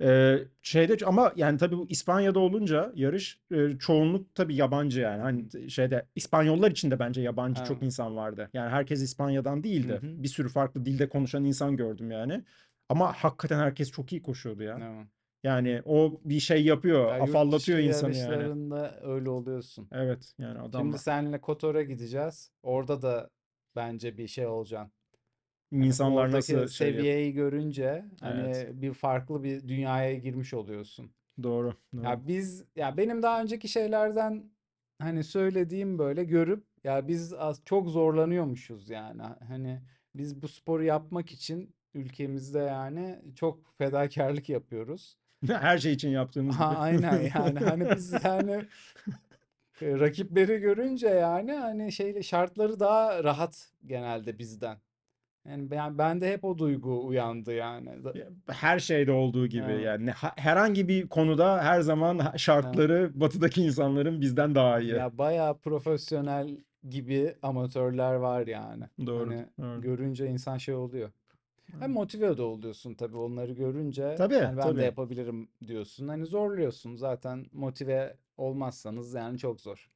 [0.02, 5.22] Ee, şeyde ama yani tabii bu İspanya'da olunca yarış e, çoğunluk tabii yabancı yani.
[5.22, 7.68] Hani şeyde İspanyollar için de bence yabancı Evet.
[7.68, 8.50] çok insan vardı.
[8.54, 9.92] Yani herkes İspanya'dan değildi.
[9.92, 10.22] Hı hı.
[10.22, 12.44] Bir sürü farklı dilde konuşan insan gördüm yani.
[12.88, 14.78] Ama hakikaten herkes çok iyi koşuyordu ya.
[14.82, 15.06] Evet.
[15.44, 18.88] Yani o bir şey yapıyor, Ya afallatıyor insanı yani.
[19.02, 19.88] öyle oluyorsun.
[19.92, 22.50] Evet yani adam Şimdi seninle Kotor'a gideceğiz.
[22.62, 23.30] Orada da
[23.76, 24.92] bence bir şey olacaksın.
[25.72, 28.68] Hani insanlar oradaki nasıl şey yap- seviyeyi görünce hani Evet.
[28.82, 31.12] bir farklı bir dünyaya girmiş oluyorsun.
[31.42, 32.04] Doğru, doğru.
[32.04, 34.50] Ya biz ya benim daha önceki şeylerden
[34.98, 39.22] hani söylediğim böyle görüp ya biz az, çok zorlanıyormuşuz yani.
[39.22, 39.80] Hani
[40.14, 45.16] biz bu sporu yapmak için ülkemizde yani çok fedakarlık yapıyoruz.
[45.46, 46.78] Her şey için yaptığımız Ha, gibi.
[46.78, 48.64] aynen yani hani biz yani
[49.82, 54.78] rakipleri görünce yani hani şeyle şartları daha rahat genelde bizden.
[55.48, 57.90] Yani ben bende hep o duygu uyandı yani.
[58.48, 59.84] Her şeyde olduğu gibi Evet.
[59.84, 64.92] yani ha- herhangi bir konuda her zaman şartları batıdaki insanların bizden daha iyi.
[64.94, 66.56] Ya bayağı profesyonel
[66.90, 68.84] gibi amatörler var yani.
[69.06, 69.82] Doğru, Hani doğru.
[69.82, 71.10] görünce insan şey oluyor.
[71.72, 71.90] Hem Evet.
[71.90, 74.14] motive de oluyorsun tabii onları görünce.
[74.18, 74.82] Tabii, Yani ben de tabii.
[74.82, 76.08] yapabilirim diyorsun.
[76.08, 79.88] Hani zorluyorsun zaten motive olmazsanız yani çok zor.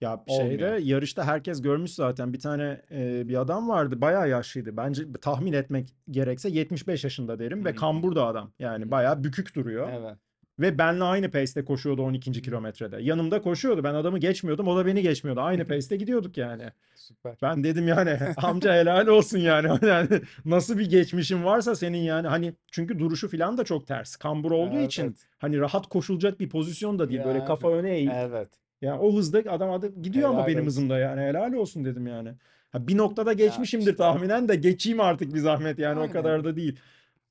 [0.00, 0.76] Ya şeyde Olmuyor.
[0.76, 4.76] yarışta herkes görmüş zaten bir tane e, bir adam vardı bayağı yaşlıydı.
[4.76, 7.76] Bence tahmin etmek gerekse 75 yaşında derim ve hı.
[7.76, 8.52] kamburdu adam.
[8.58, 9.88] Yani bayağı bükük duruyor.
[9.92, 10.16] Evet.
[10.60, 12.32] Ve benle aynı pace'te koşuyordu 12.
[12.42, 12.98] kilometrede.
[13.02, 13.84] Yanımda koşuyordu.
[13.84, 14.68] Ben adamı geçmiyordum.
[14.68, 15.40] O da beni geçmiyordu.
[15.40, 16.62] Aynı pace'te gidiyorduk yani.
[16.94, 17.36] Süper.
[17.42, 19.68] Ben dedim yani amca helal olsun yani.
[19.86, 20.08] Yani
[20.44, 24.16] nasıl bir geçmişin varsa senin yani hani çünkü duruşu falan da çok ters.
[24.16, 25.26] Kambur olduğu için Evet.
[25.38, 27.24] hani rahat koşulacak bir pozisyon da değil.
[27.24, 28.10] Böyle Yani kafa öne eğik.
[28.14, 28.48] evet.
[28.82, 30.66] Yani o hızda adam adı gidiyor ama Helal benim olsun.
[30.66, 32.32] hızımda yani helal olsun dedim yani.
[32.72, 33.96] Ha, bir noktada geçmişimdir işte.
[33.96, 36.12] tahminen de geçeyim artık bir zahmet yani o Aynen.
[36.12, 36.76] kadar da değil.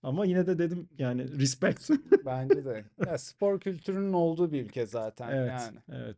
[0.04, 1.90] Ama yine de dedim yani respect.
[2.26, 2.84] Bence de.
[3.08, 5.78] Ya spor kültürünün olduğu bir ülke zaten Evet, yani.
[6.04, 6.18] evet.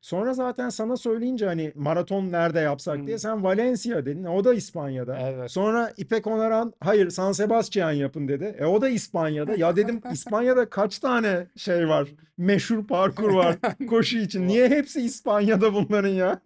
[0.00, 3.18] Sonra zaten sana söyleyince hani maraton nerede yapsak diye Hmm.
[3.18, 4.24] sen Valencia dedin.
[4.24, 5.18] O da İspanya'da.
[5.20, 5.50] Evet.
[5.50, 8.56] Sonra İpek Onaran hayır San Sebastian yapın dedi.
[8.58, 9.54] E o da İspanya'da.
[9.54, 12.08] Ya dedim İspanya'da kaç tane şey var?
[12.38, 13.56] Meşhur parkur var
[13.88, 14.48] koşu için.
[14.48, 16.40] Niye hepsi İspanya'da bunların ya?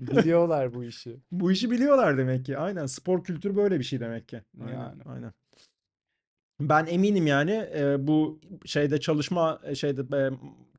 [0.00, 1.16] Biliyorlar bu işi.
[1.32, 2.58] Bu işi biliyorlar demek ki.
[2.58, 2.86] Aynen.
[2.86, 4.42] Spor kültürü böyle bir şey demek ki.
[4.60, 4.72] Aynen.
[4.72, 5.02] Yani.
[5.06, 5.32] Aynen.
[6.60, 10.30] Ben eminim yani e, bu şeyde çalışma e, şeyde e,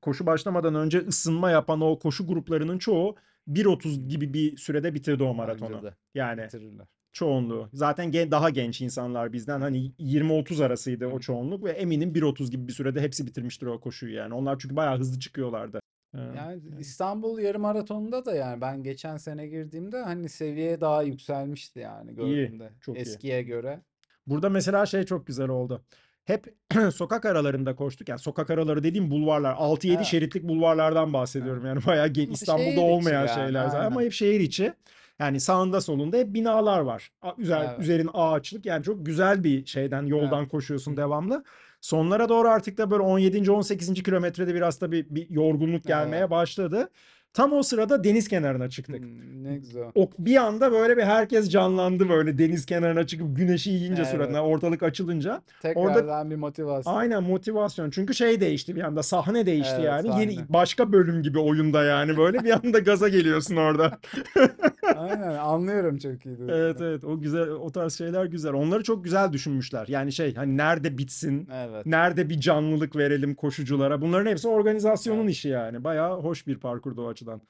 [0.01, 3.15] koşu başlamadan önce ısınma yapan o koşu gruplarının çoğu
[3.47, 5.83] 1.30 gibi bir sürede bitirdi o maratonu.
[5.83, 6.87] De Yani bitirirler.
[7.13, 7.69] çoğunluğu.
[7.73, 11.19] Zaten gen- daha genç insanlar bizden hani 20-30 arasıydı o Hı.
[11.19, 14.33] çoğunluk ve eminim 1.30 gibi bir sürede hepsi bitirmiştir o koşuyu yani.
[14.33, 15.79] Onlar çünkü bayağı hızlı çıkıyorlardı.
[16.13, 16.61] Yani yani.
[16.79, 22.15] İstanbul yarım maratonunda da yani ben geçen sene girdiğimde hani seviye daha yükselmişti yani İyi,
[22.15, 22.99] gördüğümde çok iyi.
[22.99, 23.81] eskiye göre.
[24.27, 25.85] Burada mesela şey çok güzel oldu.
[26.25, 26.55] Hep
[26.93, 28.09] sokak aralarında koştuk.
[28.09, 29.53] Yani sokak araları dediğim bulvarlar.
[29.55, 30.05] 6-7 Evet.
[30.05, 31.65] şeritlik bulvarlardan bahsediyorum.
[31.65, 33.85] Yani bayağı Ama İstanbul'da şehir içi olmayan yani, şeyler zaten.
[33.85, 34.05] Ama aynen.
[34.05, 34.73] hep şehir içi.
[35.19, 37.11] Yani sağında solunda hep binalar var.
[37.21, 37.79] A- Üzer, Evet.
[37.79, 38.65] üzerin ağaçlık.
[38.65, 40.51] Yani çok güzel bir şeyden yoldan Evet.
[40.51, 41.43] koşuyorsun devamlı.
[41.81, 43.51] Sonlara doğru artık da böyle 17.
[43.51, 44.03] 18.
[44.03, 46.29] kilometrede biraz tabii bir yorgunluk gelmeye Evet.
[46.29, 46.89] başladı.
[47.33, 48.99] Tam o sırada deniz kenarına çıktık.
[48.99, 49.83] Hmm, ne güzel.
[49.95, 54.11] O bir anda böyle bir herkes canlandı böyle deniz kenarına çıkıp güneşi yiyince Evet.
[54.11, 55.41] suratına ortalık açılınca.
[55.61, 56.93] Tekrardan bir motivasyon.
[56.93, 57.89] Aynen motivasyon.
[57.89, 60.21] Çünkü şey değişti bir anda sahne değişti Evet, yani.
[60.21, 60.45] Yeni sahne.
[60.49, 63.97] başka bölüm gibi oyunda yani böyle bir anda gaza geliyorsun orada.
[64.95, 66.37] Aynen anlıyorum çok iyi.
[66.49, 68.53] Evet evet o güzel o tarz şeyler güzel.
[68.53, 69.85] Onları çok güzel düşünmüşler.
[69.87, 71.49] Yani şey hani nerede bitsin?
[71.53, 71.85] Evet.
[71.85, 74.01] Nerede bir canlılık verelim koşuculara?
[74.01, 75.31] Bunların hepsi organizasyonun Evet.
[75.31, 75.83] işi yani.
[75.83, 77.41] Bayağı hoş bir parkurdu o açıdan.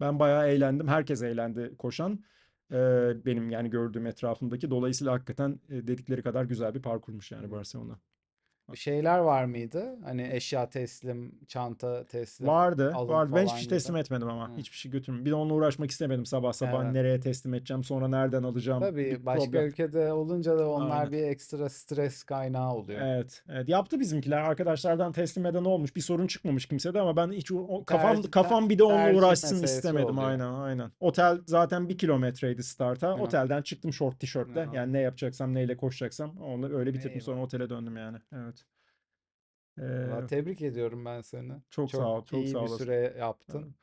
[0.00, 0.88] Ben bayağı eğlendim.
[0.88, 2.24] Herkes eğlendi koşan.
[2.72, 4.70] Ee, benim yani gördüğüm etrafımdaki.
[4.70, 7.50] Dolayısıyla hakikaten dedikleri kadar güzel bir parkurmuş yani.
[7.50, 8.00] Barcelona.
[8.74, 9.84] Şeyler var mıydı?
[10.04, 13.32] Hani eşya teslim, çanta teslim, Vardı, vardı.
[13.36, 13.70] Ben hiçbir şey gibi.
[13.74, 14.48] teslim etmedim ama.
[14.48, 14.56] Hı.
[14.56, 15.24] Hiçbir şey götürmedim.
[15.24, 16.82] Bir de onunla uğraşmak istemedim sabah sabah.
[16.84, 16.92] Evet.
[16.92, 18.80] Nereye teslim edeceğim, sonra nereden alacağım?
[18.80, 19.66] Tabii Bir başka problem.
[19.66, 21.12] ülkede olunca da onlar Aynen.
[21.12, 23.00] bir ekstra stres kaynağı oluyor.
[23.02, 23.68] Evet, evet.
[23.68, 24.38] Yaptı bizimkiler.
[24.38, 25.96] Arkadaşlardan teslim eden olmuş.
[25.96, 29.62] Bir sorun çıkmamış kimsede ama ben hiç o- kafam Tercih- kafam bir de onunla uğraşsın
[29.64, 30.18] istemedim.
[30.18, 30.30] oluyor.
[30.30, 30.90] Aynen, aynen.
[31.00, 33.08] Otel zaten bir kilometreydi starta.
[33.18, 33.22] Hı.
[33.22, 34.64] Otelden çıktım şort tişörtle.
[34.66, 34.76] Hı.
[34.76, 37.10] Yani ne yapacaksam, neyle koşacaksam onu öyle bitirdim.
[37.10, 37.24] Eyvallah.
[37.24, 38.16] Sonra otele döndüm yani.
[38.36, 38.59] Evet.
[39.78, 41.52] Ee, tebrik ediyorum ben seni.
[41.70, 42.84] çok sağ ol, çok iyi sağ bir olasın.
[42.84, 43.74] süre yaptın.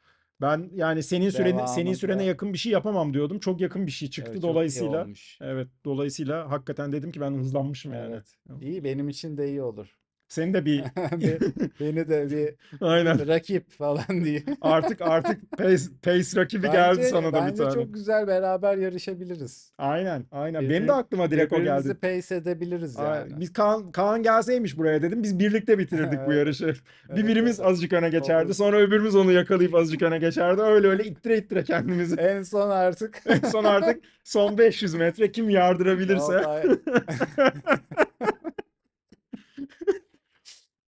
[0.42, 3.40] Ben yani senin süreni senin sürene yakın bir şey yapamam diyordum.
[3.40, 5.08] Çok yakın bir şey çıktı evet, çok dolayısıyla.
[5.42, 8.13] Evet, dolayısıyla hakikaten dedim ki ben hızlanmışım yani.
[8.13, 8.38] Evet.
[8.62, 9.98] İyi benim için de iyi olur.
[10.28, 10.84] Senin de bir
[11.22, 11.40] Be-
[11.80, 12.56] Beni de bir
[12.88, 14.44] aynen rakip falan diye.
[14.62, 17.74] artık artık pace, pace rakibi geldi Bence, sana da bir bence tane.
[17.74, 19.72] çok güzel beraber yarışabiliriz.
[19.78, 20.70] Aynen, aynen.
[20.70, 21.94] Benim de aklıma direkt o geldi.
[22.02, 23.32] pace edebiliriz yani.
[23.40, 25.24] Biz Kaan, Kaan gelseymiş buraya dedim.
[25.24, 26.38] Biz birlikte bitirirdik bu Evet.
[26.38, 26.66] yarışı.
[26.66, 26.74] Bir
[27.13, 27.70] Evet, birimiz evet.
[27.70, 28.46] azıcık öne geçerdi.
[28.46, 28.54] Olur.
[28.54, 30.62] Sonra öbürümüz onu yakalayıp azıcık öne geçerdi.
[30.62, 32.16] Öyle öyle ittire ittire kendimizi.
[32.16, 36.44] En son artık En son artık son 500 metre kim yardırabilirse.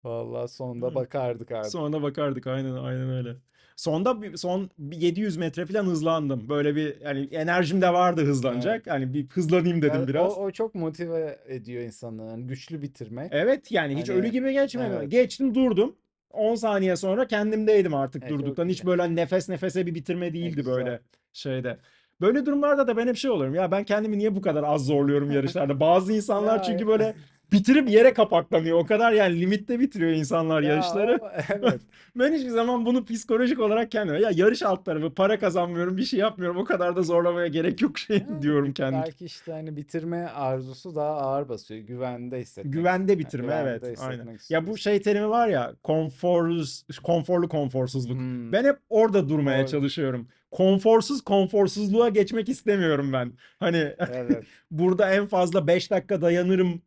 [0.07, 1.73] Vallahi sonunda bakardık artık.
[1.73, 3.37] Sonra bakardık aynen aynen öyle.
[3.77, 6.49] Sonda bir- son bir 700 metre falan hızlandım.
[6.49, 8.87] Böyle bir yani enerjim de vardı hızlanacak.
[8.87, 10.39] Hani bir hızlanayım dedim Yani biraz.
[10.39, 12.23] O, o çok motive ediyor insanı.
[12.27, 13.29] Yani güçlü bitirmek.
[13.35, 14.95] Evet yani hiç Hani, ölü gibi geçmedi.
[14.99, 15.11] evet.
[15.11, 15.97] Geçtim durdum.
[16.31, 18.69] 10 saniye sonra kendimdeydim artık E, çok durduktan.
[18.69, 20.75] Hiç böyle hani nefes nefese bir bitirme değildi güzel.
[20.75, 21.01] böyle
[21.33, 21.79] şeyde.
[22.21, 23.55] Böyle durumlarda da ben hep şey oluyorum.
[23.55, 25.81] Ya ben kendimi niye bu kadar az zorluyorum yarışlarda?
[25.81, 27.15] Bazı insanlar Ya, çünkü böyle
[27.53, 28.79] bitirip yere kapaklanıyor.
[28.79, 31.19] O kadar yani limitte bitiriyor insanlar Ya yarışları.
[31.23, 31.81] o- evet.
[32.17, 36.21] Ben hiçbir zaman bunu psikolojik olarak kendime ya yarış alt tarafı para kazanmıyorum bir şey
[36.21, 39.01] yapmıyorum o kadar da zorlamaya gerek yok şey Yani diyorum kendim.
[39.05, 41.81] Belki işte hani bitirme arzusu daha ağır basıyor.
[41.81, 42.73] Güvende hissetmek.
[42.73, 44.39] Güvende bitirme güvende evet aynen.
[44.49, 48.19] Ya bu şey terimi var ya konforuz, konforlu konforsuzluk.
[48.19, 48.53] Hmm.
[48.53, 49.69] Ben hep orada durmaya Doğru.
[49.71, 50.29] çalışıyorum.
[50.51, 53.33] Konforsuz konforsuzluğa geçmek istemiyorum ben.
[53.59, 54.45] Hani Evet.
[54.71, 56.83] burada en fazla 5 dakika dayanırım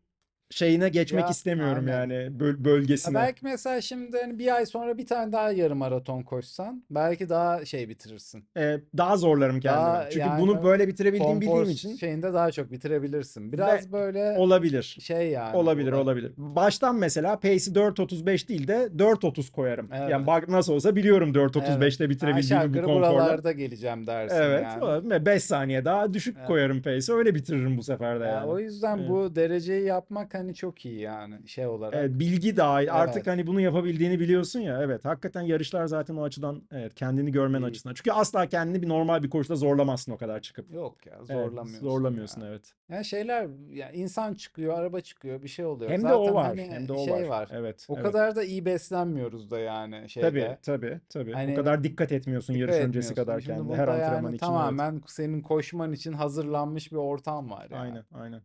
[0.51, 1.99] şeyine geçmek Ya, istemiyorum aynen.
[2.09, 3.15] yani böl- Ya bölgesine.
[3.15, 7.65] belki mesela şimdi hani bir ay sonra bir tane daha yarım maraton koşsan belki daha
[7.65, 8.43] şey bitirirsin.
[8.57, 9.85] Ee, daha zorlarım kendimi.
[9.85, 13.51] Daha Çünkü yani bunu böyle bitirebildiğimi Konfor bildiğim için şeyinde daha çok bitirebilirsin.
[13.53, 14.97] Biraz böyle olabilir.
[15.01, 15.55] şey yani.
[15.57, 16.01] Olabilir, olay.
[16.01, 16.31] olabilir.
[16.37, 19.89] Baştan mesela pace'i 4.35 değil de 4.30 koyarım.
[19.93, 20.09] Evet.
[20.09, 23.13] Yani bak nasıl olsa biliyorum 4.35'te Aşağı bitirebildiğimi bu yukarı konforla.
[23.13, 25.09] buralarda geleceğim dersin Evet, yani.
[25.09, 26.47] Ve 5 saniye daha düşük Evet.
[26.47, 27.15] koyarım pace'i.
[27.15, 28.45] Öyle bitiririm bu sefer de Ya yani.
[28.47, 29.09] o yüzden Evet.
[29.09, 31.93] bu dereceyi yapmak hani çok iyi yani şey olarak.
[31.99, 32.93] Evet, bilgi dahil.
[32.93, 33.27] Artık Evet.
[33.27, 34.81] hani bunu yapabildiğini biliyorsun ya.
[34.83, 37.65] Evet, hakikaten yarışlar zaten o açıdan evet kendini görmen İyi.
[37.65, 37.93] açısından.
[37.93, 40.73] Çünkü asla kendini bir normal bir koşuda zorlamazsın o kadar çıkıp.
[40.73, 41.87] Yok ya Evet, zorlamıyorsun.
[41.87, 42.47] zorlamıyorsun ya.
[42.47, 42.73] evet.
[42.89, 45.91] Yani şeyler yani insan çıkıyor, araba çıkıyor, bir şey oluyor.
[45.91, 47.49] Hem de Zaten o var, hani hem de o şey var.
[47.53, 48.03] Evet, O evet.
[48.05, 50.27] kadar da iyi beslenmiyoruz da yani şeyde.
[50.29, 51.31] Tabii, tabii, tabii.
[51.33, 53.15] O Hani kadar dikkat etmiyorsun Dikkat yarış öncesi etmiyorsun.
[53.15, 53.75] kadar Şimdi kendine.
[53.77, 54.39] Her antrenman yani için evet.
[54.39, 57.81] tamamen senin koşman için hazırlanmış bir ortam var yani.
[57.81, 58.41] Aynen, aynen.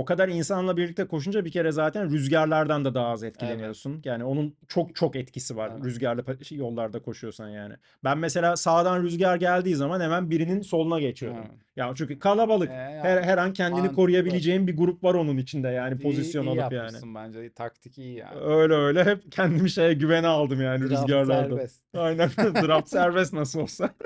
[0.00, 4.02] O kadar insanla birlikte koşunca bir kere zaten rüzgarlardan da daha az etkileniyorsun.
[4.04, 5.84] Yani onun çok çok etkisi var Evet.
[5.84, 7.74] rüzgarlı şey, yollarda koşuyorsan yani.
[8.04, 11.38] Ben mesela sağdan rüzgar geldiği zaman hemen birinin soluna geçiyorum.
[11.40, 11.58] Evet.
[11.76, 12.70] Ya çünkü kalabalık.
[12.70, 13.96] Ee, ya, Her, her an kendini mantıklı.
[13.96, 16.96] koruyabileceğin bir grup var onun içinde yani iyi, pozisyon iyi alıp yani.
[17.14, 17.52] bence.
[17.52, 18.40] Taktik iyi yani.
[18.40, 21.56] Öyle öyle hep kendimi şeye güvene aldım yani Draft rüzgarlarda.
[21.56, 21.84] serbest.
[21.96, 22.28] Aynen.
[22.38, 23.90] Draft serbest nasıl olsa.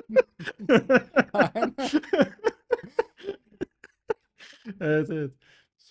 [4.80, 5.30] Evet evet.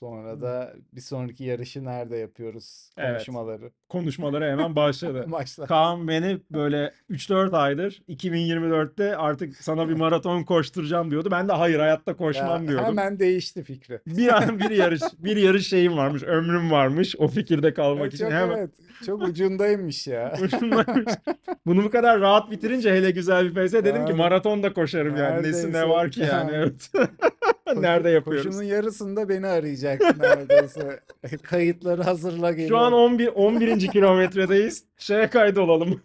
[0.03, 3.09] Sonra da bir sonraki yarışı nerede yapıyoruz Evet.
[3.11, 3.71] konuşmaları.
[3.89, 5.25] Konuşmaları hemen başladı.
[5.27, 5.65] Başla.
[5.65, 11.29] Kaan beni böyle 3-4 aydır 2024'te artık sana bir maraton koşturacağım diyordu.
[11.31, 12.85] Ben de hayır hayatta koşmam Ya, diyordum.
[12.87, 13.99] hemen değişti fikri.
[14.07, 18.23] Bir an bir yarış bir yarış şeyim varmış, ömrüm varmış o fikirde kalmak Evet, için
[18.25, 18.69] çok hemen evet.
[19.05, 20.33] Çok ucundaymış ya.
[20.43, 21.13] ucundaymış.
[21.65, 25.15] Bunu bu kadar rahat bitirince hele güzel bir pace'e dedim ki Yani, maraton da koşarım
[25.17, 25.43] yani.
[25.43, 26.51] Nesi ne var ki yani.
[26.53, 26.91] evet.
[27.81, 28.45] Nerede yapıyoruz?
[28.45, 30.99] Koşunun yarısında beni arayacaktı neredeyse.
[31.43, 32.69] Kayıtları hazırla geliyor.
[32.69, 33.87] Şu an 11 11.
[33.87, 34.83] kilometredeyiz.
[34.97, 36.01] Şeye kaydolalım.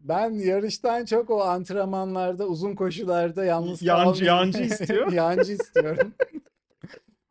[0.00, 5.12] Ben yarıştan çok o antrenmanlarda, uzun koşularda yalnız Yancı- kalmayı- yancı istiyor.
[5.12, 6.14] Yancı istiyorum.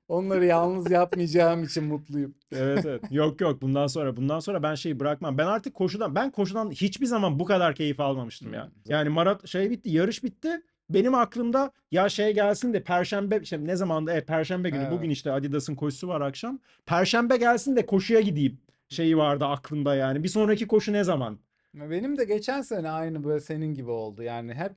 [0.07, 2.35] Onları yalnız yapmayacağım için mutluyum.
[2.55, 3.03] Evet evet.
[3.11, 5.37] Yok yok bundan sonra bundan sonra ben şeyi bırakmam.
[5.37, 8.63] Ben artık koşudan ben koşudan hiçbir zaman bu kadar keyif almamıştım ya.
[8.65, 8.71] Hmm.
[8.85, 10.61] Yani marat şey bitti, yarış bitti.
[10.89, 14.91] Benim aklımda ya şey gelsin de perşembe işte ne zaman da e, perşembe günü Evet.
[14.91, 16.59] bugün işte Adidas'ın koşusu var akşam.
[16.85, 18.57] Perşembe gelsin de koşuya gideyim.
[18.89, 20.23] Şeyi vardı aklımda yani.
[20.23, 21.39] Bir sonraki koşu ne zaman?
[21.73, 24.23] Benim de geçen sene aynı böyle senin gibi oldu.
[24.23, 24.71] Yani hep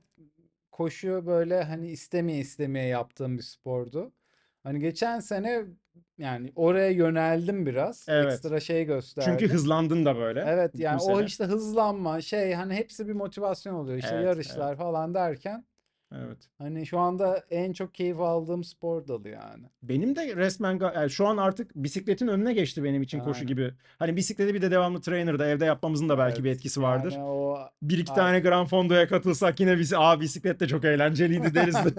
[0.71, 4.11] koşu böyle hani istemeye istemeye yaptığım bir spordu.
[4.63, 5.63] Hani geçen sene
[6.17, 8.05] yani oraya yöneldim biraz.
[8.09, 8.33] Evet.
[8.33, 9.49] Ekstra şey Çünkü gösterdim.
[9.49, 10.43] hızlandın da böyle.
[10.47, 11.25] Evet yani o sene.
[11.25, 13.97] işte hızlanma şey hani hepsi bir motivasyon oluyor.
[13.97, 15.65] İşte Evet, yarışlar falan derken
[16.15, 16.37] Evet.
[16.57, 19.65] hani şu anda en çok keyif aldığım spor dalı yani.
[19.83, 23.47] Benim de resmen yani şu an artık bisikletin önüne geçti benim için koşu Aynen.
[23.47, 23.73] gibi.
[23.99, 27.11] Hani bisikleti bir de devamlı trainer'da evde yapmamızın da belki bir Evet, etkisi vardır.
[27.11, 28.23] Yani o Bir iki Aynen.
[28.23, 31.89] tane Gran Fondo'ya katılsak yine biz aa bisiklet de çok eğlenceliydi deriz de.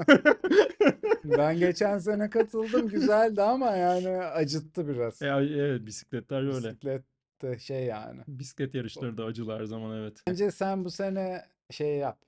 [1.39, 5.21] ben geçen sene katıldım güzeldi ama yani acıttı biraz.
[5.21, 6.69] Ya, evet bisikletler öyle.
[6.69, 7.05] Bisiklet
[7.43, 8.21] de şey yani.
[8.29, 10.23] Bisiklet yarışları da acılar zaman evet.
[10.27, 12.19] Bence sen bu sene şey yap.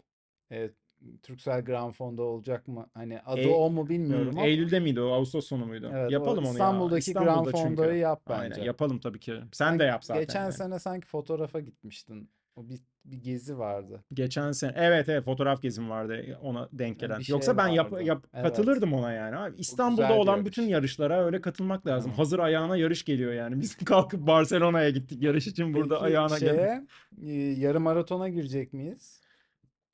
[0.51, 0.75] Evet,
[1.23, 2.87] Türksel Grand Fonda olacak mı?
[2.95, 5.13] Hani adı Ey- o mu bilmiyorum Hmm, ama Eylül'de miydi o?
[5.13, 5.91] Ağustos sonu muydu?
[5.95, 6.51] evet, Yapalım onu ya.
[6.53, 7.59] İstanbul'daki Grand çünkü.
[7.59, 8.63] Fondo'yu yap Aynen bence.
[8.63, 9.35] yapalım tabii ki.
[9.53, 10.53] Sen de Sen yap zaten Geçen yani.
[10.53, 12.31] sene sanki fotoğrafa gitmiştin.
[12.57, 14.05] O bir, bir gezi vardı.
[14.15, 17.21] Geçen sene evet evet fotoğraf gezim vardı ona denk gelen.
[17.21, 18.45] şey Yoksa ben yap, yap Evet.
[18.47, 19.37] katılırdım ona yani.
[19.37, 20.47] Abi İstanbul'da olan yarış.
[20.47, 22.11] bütün yarışlara öyle katılmak lazım.
[22.11, 22.19] Evet.
[22.19, 23.61] Hazır ayağına yarış geliyor yani.
[23.61, 26.61] Biz kalkıp Barcelona'ya gittik yarış için burada Peki ayağına geldik.
[26.61, 26.87] şeye,
[27.23, 29.21] e, yarım maratona girecek miyiz?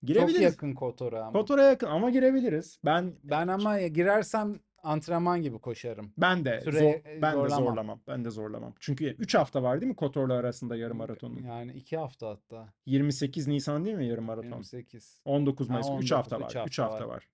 [0.01, 0.43] Çok Girebiliriz.
[0.43, 1.33] yakın Kotor'a ama.
[1.33, 2.79] Kotor'a yakın ama girebiliriz.
[2.85, 6.13] Ben Ben ama girersem antrenman gibi koşarım.
[6.19, 7.65] ben de Süre, zor- e, ben de zorlamam.
[7.65, 8.01] zorlamam.
[8.09, 8.75] Ben de zorlamam.
[8.81, 11.43] Çünkü 3 hafta var değil mi Kotor'la arasında yarım maratonun?
[11.43, 12.69] Yani iki hafta hatta.
[12.87, 14.49] 28 Nisan değil mi yarım maraton?
[14.51, 15.21] 28.
[15.25, 16.49] 19 Ha, Mayıs 3 19, hafta üç var.
[16.67, 17.29] 3 hafta hafta var.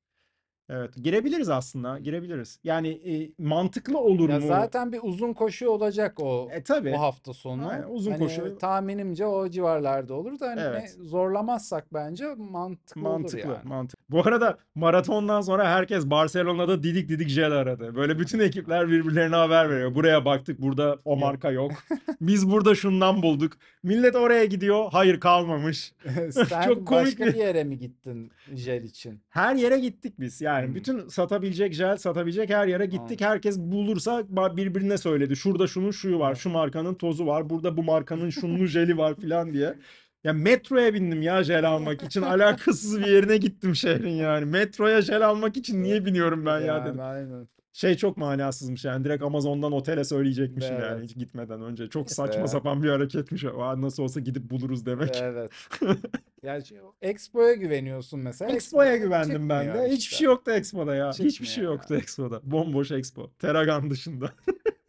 [0.74, 1.98] Evet, girebiliriz aslında.
[1.98, 2.58] Girebiliriz.
[2.64, 4.46] Yani e, mantıklı olur Ya mu?
[4.46, 6.92] zaten bir uzun koşu olacak o E tabii.
[6.92, 7.68] bu hafta sonu.
[7.68, 8.58] Aynen, uzun Hani koşu.
[8.58, 10.96] tahminimce o civarlarda olur da hani Evet.
[11.00, 13.64] zorlamazsak bence mantıklı olur Mantıklı, yani.
[13.68, 14.02] mantıklı.
[14.12, 17.94] Bu arada maratondan sonra herkes Barcelona'da didik didik jel aradı.
[17.96, 19.94] Böyle bütün ekipler birbirlerine haber veriyor.
[19.94, 21.72] Buraya baktık, burada o marka yok.
[22.20, 23.53] Biz burada şundan bulduk.
[23.83, 24.85] Millet oraya gidiyor.
[24.92, 25.92] Hayır kalmamış.
[26.31, 29.20] Sen Çok komik başka bir- bir yere mi gittin jel için?
[29.29, 30.40] Her yere gittik biz.
[30.40, 30.75] Yani Hmm.
[30.75, 33.20] bütün satabilecek jel, satabilecek her yere gittik.
[33.20, 35.37] Herkes bulursa ba- birbirine söyledi.
[35.37, 39.53] Şurada şunun şuyu var, şu markanın tozu var, burada bu markanın şunun jeli var filan
[39.55, 39.75] diye.
[40.24, 42.22] Ya metroya bindim ya jel almak için.
[42.22, 44.44] Alakasız bir yerine gittim şehrin yani.
[44.44, 47.00] Metroya jel almak için niye biniyorum ben ya Yani dedim.
[47.00, 47.48] aynen.
[47.72, 49.04] Şey çok manasızmış yani.
[49.04, 51.02] Direkt Amazon'dan otele söyleyecekmişim yani Evet.
[51.04, 51.88] hiç gitmeden önce.
[51.88, 52.50] Çok saçma Evet.
[52.50, 53.44] sapan bir hareketmiş.
[53.44, 55.16] Aa, nasıl olsa gidip buluruz demek.
[55.22, 55.52] Evet.
[56.42, 58.50] Ya şey, Expo'ya güveniyorsun mesela.
[58.52, 59.88] Expo'ya Expo güvendim ben de.
[59.90, 61.11] Hiçbir şey yoktu Expo'da ya.
[61.11, 62.40] Hiçbir şey Çıkmıyor yoktu Expo'da.
[62.42, 63.30] Bomboş Expo.
[63.38, 64.30] Teragan dışında.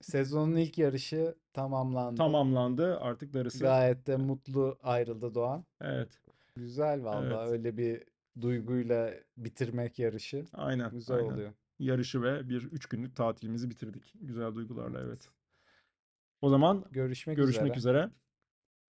[0.00, 2.16] Sezonun ilk yarışı tamamlandı.
[2.16, 2.98] Tamamlandı.
[3.00, 3.58] Artık darısı.
[3.58, 5.64] Gayet de mutlu ayrıldı Doğan.
[5.80, 6.20] Evet.
[6.56, 7.48] Güzel vallahi Evet.
[7.52, 8.02] öyle bir
[8.40, 10.44] duyguyla bitirmek yarışı.
[10.52, 10.90] Aynen.
[10.90, 11.32] Güzel aynen.
[11.32, 11.52] oluyor.
[11.78, 14.12] Yarışı ve bir üç günlük tatilimizi bitirdik.
[14.20, 15.28] Güzel duygularla evet.
[16.40, 17.98] O zaman Görüşmek görüşmek üzere.
[17.98, 18.10] üzere.